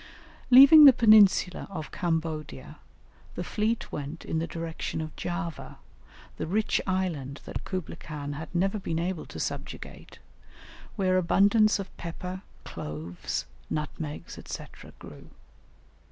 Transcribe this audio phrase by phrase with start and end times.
[0.49, 2.79] Leaving the peninsula of Cambodia,
[3.35, 5.77] the fleet went in the direction of Java,
[6.37, 10.17] the rich island that Kublaï Khan had never been able to subjugate,
[10.95, 14.63] where abundance of pepper, cloves, nutmegs, &c.,
[14.97, 15.29] grew.